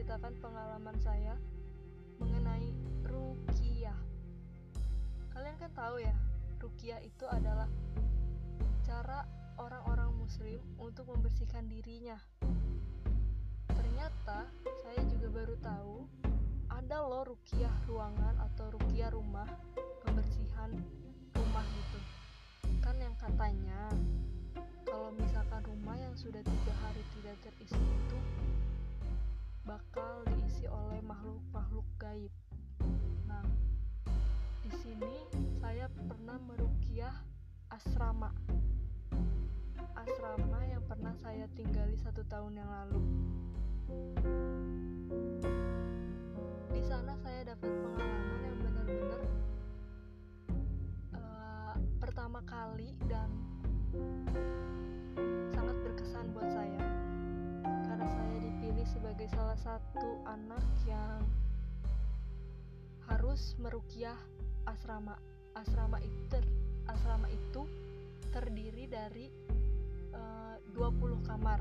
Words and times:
menceritakan 0.00 0.32
pengalaman 0.40 0.96
saya 1.04 1.36
mengenai 2.16 2.72
rukiah. 3.04 4.00
Kalian 5.28 5.60
kan 5.60 5.68
tahu 5.76 6.00
ya, 6.00 6.16
rukiah 6.56 6.96
itu 7.04 7.28
adalah 7.28 7.68
cara 8.80 9.28
orang-orang 9.60 10.16
muslim 10.16 10.56
untuk 10.80 11.04
membersihkan 11.04 11.68
dirinya. 11.68 12.16
Ternyata 13.68 14.48
saya 14.80 15.04
juga 15.04 15.28
baru 15.36 15.60
tahu 15.60 16.08
ada 16.72 17.04
loh 17.04 17.36
rukiah 17.36 17.76
ruangan 17.84 18.40
atau 18.40 18.72
rukiah 18.80 19.12
rumah 19.12 19.52
pembersihan 20.00 20.80
rumah 21.36 21.64
gitu. 21.76 22.00
Kan 22.80 22.96
yang 23.04 23.12
katanya 23.20 23.92
kalau 24.88 25.12
misalkan 25.12 25.60
rumah 25.60 26.00
yang 26.00 26.16
sudah 26.16 26.40
tiga 26.40 26.72
hari 26.88 27.04
tidak 27.20 27.36
terisi 27.44 27.76
itu 27.76 28.16
bakal 29.64 30.24
diisi 30.32 30.64
oleh 30.64 31.04
makhluk-makhluk 31.04 31.84
gaib. 32.00 32.32
Nah, 33.28 33.44
di 34.64 34.72
sini 34.80 35.28
saya 35.60 35.88
pernah 35.92 36.40
merukiah 36.40 37.12
asrama. 37.68 38.32
Asrama 39.92 40.60
yang 40.64 40.80
pernah 40.88 41.12
saya 41.20 41.44
tinggali 41.52 41.96
satu 42.00 42.24
tahun 42.24 42.56
yang 42.56 42.70
lalu. 42.70 43.00
Di 46.72 46.82
sana 46.88 47.12
saya 47.20 47.52
dapat 47.52 47.68
pengalaman 47.68 48.40
yang 48.40 48.56
benar-benar 48.64 49.22
uh, 51.12 51.74
pertama 52.00 52.40
kali 52.48 52.96
dan 53.04 53.28
sangat 55.52 55.76
berkesan 55.84 56.32
buat 56.32 56.48
saya 56.48 56.89
dipilih 58.80 58.96
sebagai 58.96 59.28
salah 59.36 59.60
satu 59.60 60.24
anak 60.24 60.64
yang 60.88 61.20
harus 63.12 63.52
merukiah 63.60 64.16
asrama. 64.64 65.20
Asrama 65.52 66.00
itu 66.00 66.40
asrama 66.88 67.28
itu 67.28 67.68
terdiri 68.32 68.88
dari 68.88 69.28
uh, 70.16 70.56
20 70.72 70.96
kamar. 71.28 71.60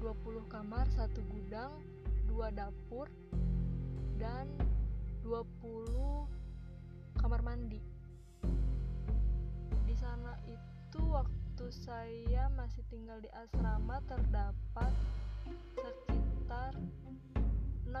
20 0.00 0.48
kamar, 0.48 0.88
satu 0.96 1.20
gudang, 1.28 1.76
dua 2.24 2.48
dapur 2.48 3.04
dan 4.16 4.48
20 5.28 5.44
kamar 7.20 7.44
mandi. 7.44 7.84
Di 9.84 9.92
sana 10.00 10.40
itu 10.48 11.04
waktu 11.04 11.68
saya 11.68 12.48
masih 12.56 12.80
tinggal 12.88 13.20
di 13.20 13.28
asrama 13.28 14.00
terdapat 14.08 14.92
sekitar 15.44 16.13
60 16.54 17.94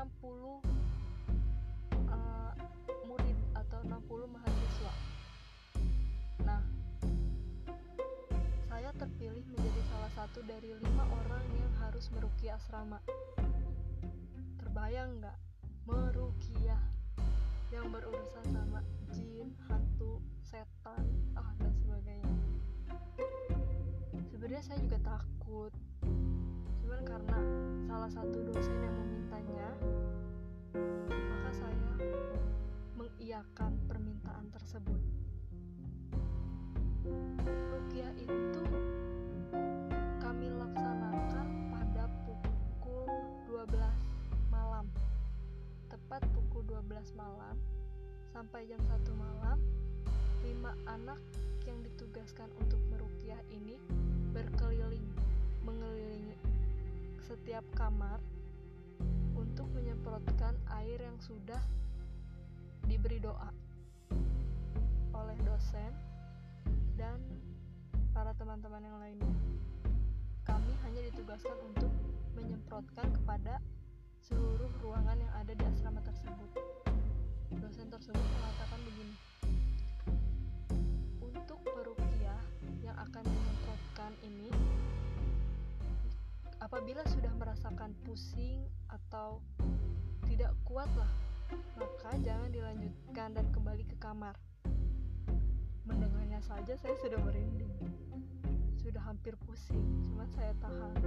uh, 2.10 2.52
murid 3.06 3.38
atau 3.54 3.80
60 3.86 4.34
mahasiswa. 4.34 4.92
Nah, 6.42 6.62
saya 8.66 8.90
terpilih 8.98 9.46
menjadi 9.54 9.80
salah 9.94 10.12
satu 10.18 10.42
dari 10.50 10.74
lima 10.82 11.06
orang 11.06 11.46
yang 11.56 11.72
harus 11.78 12.10
merukiah 12.10 12.58
asrama. 12.58 12.98
Terbayang 14.58 15.22
nggak? 15.22 15.38
Merukiah 15.86 16.82
yang 17.70 17.90
berurusan 17.90 18.44
sama 18.50 18.82
jin, 19.14 19.54
hantu, 19.70 20.18
setan, 20.42 21.06
ah 21.38 21.50
dan 21.58 21.72
sebagainya. 21.82 22.38
Sebenarnya 24.30 24.62
saya 24.62 24.78
juga 24.82 24.98
takut, 25.02 25.72
cuman 26.94 27.10
karena 27.10 27.38
salah 27.90 28.06
satu 28.06 28.38
dosen 28.54 28.78
yang 28.78 28.94
memintanya, 28.94 29.66
maka 31.10 31.50
saya 31.50 31.90
mengiyakan 32.94 33.74
permintaan 33.90 34.46
tersebut. 34.54 35.02
Rukiah 37.50 38.14
itu 38.14 38.62
kami 40.22 40.54
laksanakan 40.54 41.46
pada 41.74 42.06
pukul 42.22 43.10
12 43.50 43.74
malam. 44.54 44.86
Tepat 45.90 46.22
pukul 46.30 46.62
12 46.70 46.94
malam 47.18 47.58
sampai 48.30 48.70
jam 48.70 48.78
1 48.86 49.02
malam, 49.18 49.58
lima 50.46 50.70
anak 50.86 51.18
yang 51.66 51.82
ditugaskan 51.82 52.46
untuk 52.62 52.78
merukiah 52.86 53.42
ini 53.50 53.82
berkeliling 54.30 55.10
mengelilingi 55.66 56.53
setiap 57.24 57.64
kamar 57.72 58.20
untuk 59.32 59.64
menyemprotkan 59.72 60.52
air 60.76 61.00
yang 61.00 61.16
sudah 61.16 61.60
diberi 62.84 63.16
doa 63.16 63.48
oleh 65.16 65.38
dosen 65.40 65.92
dan 67.00 67.16
para 68.12 68.36
teman-teman 68.36 68.84
yang 68.84 68.98
lainnya. 69.00 69.34
Kami 70.44 70.72
hanya 70.84 71.00
ditugaskan 71.08 71.56
untuk 71.72 71.88
menyemprotkan 72.36 73.08
kepada 73.16 73.56
seluruh 74.20 74.68
ruangan 74.84 75.16
yang 75.16 75.32
ada 75.40 75.52
di 75.56 75.64
asrama 75.64 76.04
tersebut. 76.04 76.93
Apabila 86.84 87.00
sudah 87.16 87.32
merasakan 87.40 87.96
pusing 88.04 88.60
atau 88.92 89.40
tidak 90.28 90.52
kuat 90.68 90.84
lah, 91.00 91.08
maka 91.80 92.12
jangan 92.20 92.52
dilanjutkan 92.52 93.32
dan 93.32 93.48
kembali 93.56 93.88
ke 93.88 93.96
kamar. 93.96 94.36
Mendengarnya 95.88 96.44
saja 96.44 96.76
saya 96.76 96.92
sudah 97.00 97.16
merinding, 97.24 97.72
sudah 98.84 99.00
hampir 99.00 99.32
pusing, 99.48 99.80
cuman 100.04 100.28
saya 100.36 100.52
tahan. 100.60 101.00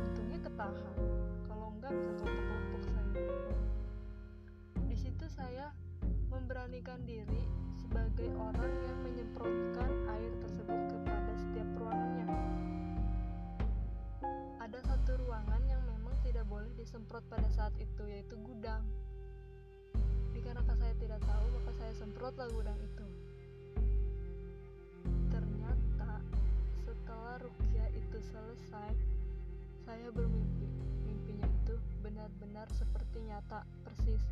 Untungnya 0.00 0.40
ketahan, 0.40 0.96
kalau 1.44 1.76
enggak 1.76 1.92
bisa 1.92 2.16
kelompok-kelompok 2.16 2.82
saya. 2.88 3.28
Di 4.88 4.96
situ 4.96 5.28
saya 5.28 5.76
memberanikan 6.32 7.04
diri 7.04 7.44
sebagai 7.76 8.32
orang 8.40 8.72
yang 8.80 8.98
menyemprotkan 9.04 9.92
air 10.08 10.32
tersebut 10.40 10.80
kepada 10.88 11.12
setiap 11.12 11.21
boleh 17.12 17.20
disemprot 17.20 17.28
pada 17.28 17.50
saat 17.52 17.74
itu, 17.76 18.02
yaitu 18.08 18.36
gudang. 18.40 18.80
Dikarenakan 20.32 20.76
saya 20.80 20.94
tidak 20.96 21.20
tahu, 21.20 21.44
maka 21.60 21.70
saya 21.76 21.92
semprotlah 21.92 22.48
gudang 22.56 22.78
itu. 22.80 23.06
Ternyata 25.28 26.24
setelah 26.80 27.36
rukyah 27.44 27.88
itu 27.92 28.16
selesai, 28.32 28.96
saya 29.84 30.08
bermimpi. 30.16 30.64
Mimpinya 31.04 31.44
itu 31.52 31.76
benar-benar 32.00 32.64
seperti 32.80 33.20
nyata, 33.28 33.60
persis. 33.84 34.24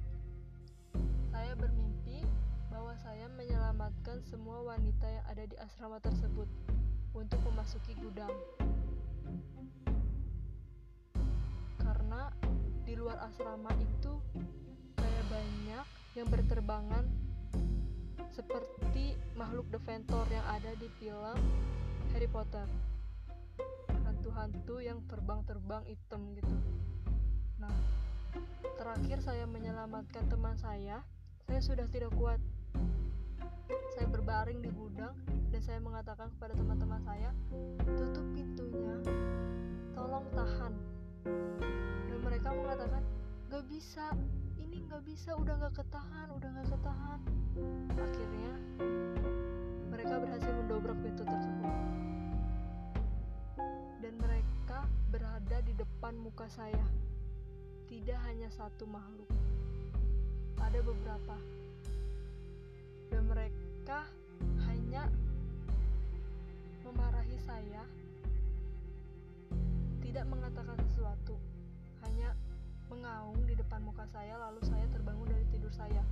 Saya 1.29 1.53
bermimpi 1.61 2.25
bahwa 2.73 2.97
saya 3.05 3.29
menyelamatkan 3.37 4.25
semua 4.25 4.65
wanita 4.65 5.05
yang 5.05 5.27
ada 5.29 5.45
di 5.45 5.57
asrama 5.61 6.01
tersebut 6.01 6.49
untuk 7.13 7.45
memasuki 7.45 7.93
gudang. 8.01 8.33
Di 12.91 12.99
luar 12.99 13.23
asrama 13.23 13.71
itu 13.79 14.19
kayak 14.99 15.25
banyak 15.31 15.87
yang 16.19 16.27
berterbangan 16.27 17.07
seperti 18.35 19.15
makhluk 19.39 19.71
Deventor 19.71 20.27
yang 20.27 20.43
ada 20.51 20.75
di 20.75 20.91
film 20.99 21.39
Harry 22.11 22.27
Potter. 22.27 22.67
Hantu-hantu 23.95 24.83
yang 24.83 25.07
terbang-terbang 25.07 25.87
hitam 25.87 26.35
gitu. 26.35 26.51
Nah, 27.63 27.71
terakhir 28.75 29.23
saya 29.23 29.47
menyelamatkan 29.47 30.27
teman 30.27 30.59
saya, 30.59 31.07
saya 31.47 31.63
sudah 31.63 31.87
tidak 31.95 32.11
kuat. 32.19 32.43
Saya 33.95 34.11
berbaring 34.11 34.67
di 34.67 34.71
gudang 34.75 35.15
dan 35.55 35.63
saya 35.63 35.79
mengatakan 35.79 36.27
kepada 36.35 36.59
teman-teman 36.59 36.99
saya, 37.07 37.31
tutup 37.87 38.27
pintunya, 38.35 38.99
tolong 39.95 40.27
tahan. 40.35 41.00
Dan 41.25 42.19
mereka 42.25 42.55
mengatakan, 42.55 43.03
gak 43.51 43.65
bisa, 43.69 44.15
ini 44.61 44.85
gak 44.89 45.03
bisa, 45.05 45.37
udah 45.37 45.55
gak 45.69 45.85
ketahan, 45.85 46.29
udah 46.33 46.49
gak 46.61 46.69
ketahan. 46.73 47.21
Akhirnya, 47.99 48.53
mereka 49.91 50.15
berhasil 50.23 50.53
mendobrak 50.55 50.99
pintu 51.05 51.23
tersebut. 51.27 51.73
Dan 54.01 54.15
mereka 54.17 54.89
berada 55.13 55.59
di 55.67 55.73
depan 55.77 56.15
muka 56.17 56.49
saya. 56.49 56.87
Tidak 57.91 58.19
hanya 58.31 58.47
satu 58.55 58.87
makhluk, 58.87 59.27
ada 60.63 60.79
beberapa. 60.79 61.37
Dan 63.11 63.27
mereka 63.27 64.07
hanya 64.71 65.11
memarahi 66.87 67.35
saya, 67.43 67.83
tidak 70.21 70.37
mengatakan 70.37 70.77
sesuatu, 70.85 71.41
hanya 72.05 72.37
mengaung 72.93 73.41
di 73.49 73.57
depan 73.57 73.81
muka 73.81 74.05
saya, 74.05 74.37
lalu 74.37 74.61
saya 74.69 74.85
terbangun 74.93 75.25
dari 75.25 75.49
tidur 75.49 75.73
saya. 75.73 76.05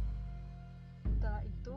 Setelah 1.04 1.44
itu, 1.44 1.76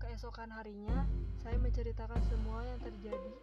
Keesokan 0.00 0.48
harinya, 0.48 1.04
saya 1.44 1.60
menceritakan 1.60 2.24
semua 2.32 2.64
yang 2.64 2.80
terjadi 2.80 3.36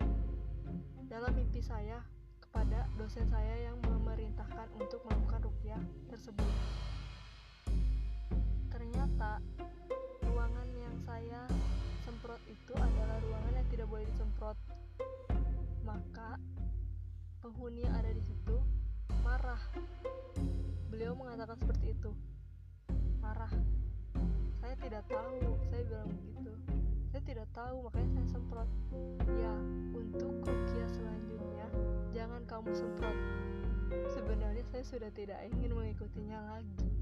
dalam 1.05 1.37
mimpi 1.37 1.61
saya 1.61 2.01
kepada 2.41 2.89
dosen 2.97 3.29
saya 3.29 3.69
yang 3.69 3.77
memerintahkan 3.85 4.73
untuk 4.73 4.97
melakukan 5.05 5.53
rupiah 5.53 5.81
tersebut. 6.09 6.49
Ternyata 8.73 9.37
ruangan 10.33 10.69
yang 10.81 10.97
saya 11.05 11.45
semprot 12.09 12.41
itu 12.49 12.73
adalah 12.73 13.21
ruangan 13.21 13.53
yang 13.53 13.67
tidak 13.69 13.85
boleh 13.85 14.05
disemprot. 14.09 14.57
Maka 15.85 16.41
penghuni 17.43 17.83
yang 17.83 17.91
ada 17.99 18.07
di 18.15 18.23
situ 18.23 18.55
marah. 19.19 19.59
Beliau 20.87 21.11
mengatakan 21.11 21.59
seperti 21.59 21.91
itu. 21.91 22.15
Marah. 23.19 23.51
Saya 24.63 24.79
tidak 24.79 25.03
tahu, 25.11 25.59
saya 25.67 25.83
bilang 25.83 26.07
begitu. 26.07 26.51
Saya 27.11 27.21
tidak 27.27 27.47
tahu, 27.51 27.83
makanya 27.83 28.09
saya 28.15 28.27
semprot. 28.31 28.69
Ya, 29.27 29.53
untuk 29.91 30.31
rukiah 30.39 30.87
selanjutnya 30.87 31.67
jangan 32.15 32.41
kamu 32.47 32.71
semprot. 32.71 33.17
Sebenarnya 34.15 34.63
saya 34.71 34.83
sudah 34.87 35.11
tidak 35.11 35.43
ingin 35.51 35.75
mengikutinya 35.75 36.39
lagi 36.47 36.92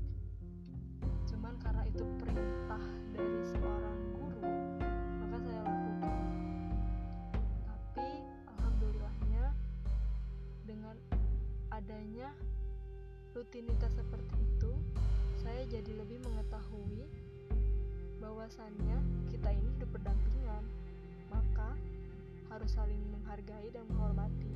rutinitas 13.42 13.90
seperti 13.98 14.38
itu 14.38 14.70
saya 15.42 15.66
jadi 15.66 15.98
lebih 15.98 16.22
mengetahui 16.22 17.10
bahwasannya 18.22 19.02
kita 19.34 19.50
ini 19.50 19.66
hidup 19.82 19.90
berdampingan. 19.98 20.62
Maka 21.34 21.74
harus 22.54 22.70
saling 22.78 23.02
menghargai 23.10 23.74
dan 23.74 23.90
menghormati. 23.90 24.54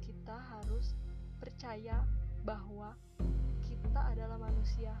Kita 0.00 0.40
harus 0.40 0.96
percaya 1.36 2.00
bahwa 2.48 2.96
kita 3.68 4.00
adalah 4.08 4.40
manusia. 4.40 4.96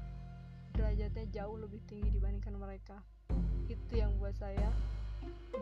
Derajatnya 0.76 1.32
jauh 1.32 1.56
lebih 1.56 1.80
tinggi 1.88 2.12
dibandingkan 2.12 2.60
mereka. 2.60 3.00
Itu 3.72 3.96
yang 3.96 4.12
buat 4.20 4.36
saya 4.36 4.68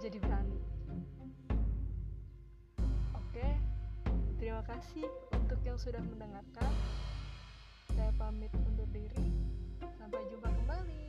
jadi 0.03 0.19
berani 0.19 0.59
terima 4.49 4.65
kasih 4.65 5.05
untuk 5.37 5.61
yang 5.61 5.77
sudah 5.77 6.01
mendengarkan. 6.09 6.73
Saya 7.93 8.09
pamit 8.17 8.49
undur 8.57 8.89
diri. 8.89 9.29
Sampai 10.01 10.25
jumpa 10.33 10.49
kembali 10.49 11.08